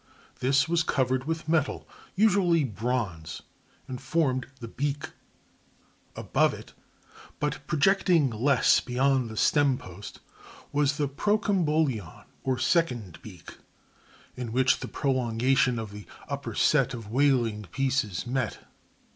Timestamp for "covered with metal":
0.81-1.87